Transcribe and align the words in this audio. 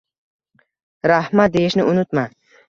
«Rahmat!» 1.11 1.53
deyishni 1.57 1.87
unutma 1.93 2.27